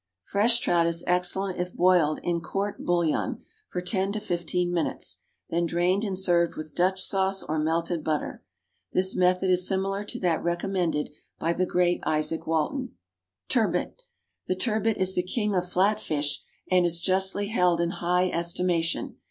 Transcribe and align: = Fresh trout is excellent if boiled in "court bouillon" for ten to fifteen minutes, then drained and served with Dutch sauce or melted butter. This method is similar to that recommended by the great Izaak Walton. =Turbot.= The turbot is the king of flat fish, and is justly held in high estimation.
= 0.17 0.21
Fresh 0.31 0.61
trout 0.61 0.87
is 0.87 1.03
excellent 1.05 1.59
if 1.59 1.75
boiled 1.75 2.19
in 2.23 2.41
"court 2.41 2.83
bouillon" 2.83 3.43
for 3.69 3.83
ten 3.83 4.11
to 4.11 4.19
fifteen 4.19 4.73
minutes, 4.73 5.17
then 5.51 5.67
drained 5.67 6.03
and 6.03 6.17
served 6.17 6.55
with 6.55 6.73
Dutch 6.73 7.03
sauce 7.03 7.43
or 7.43 7.59
melted 7.59 8.03
butter. 8.03 8.41
This 8.91 9.15
method 9.15 9.51
is 9.51 9.67
similar 9.67 10.03
to 10.05 10.19
that 10.21 10.43
recommended 10.43 11.11
by 11.37 11.53
the 11.53 11.67
great 11.67 12.01
Izaak 12.01 12.47
Walton. 12.47 12.95
=Turbot.= 13.47 13.95
The 14.47 14.55
turbot 14.55 14.97
is 14.97 15.13
the 15.13 15.21
king 15.21 15.53
of 15.53 15.69
flat 15.69 15.99
fish, 15.99 16.41
and 16.71 16.83
is 16.83 16.99
justly 16.99 17.49
held 17.49 17.79
in 17.79 17.91
high 17.91 18.31
estimation. 18.31 19.17